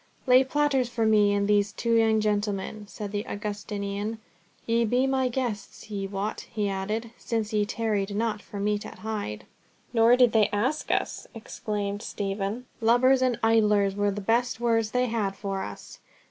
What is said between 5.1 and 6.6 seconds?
guests, ye wot,"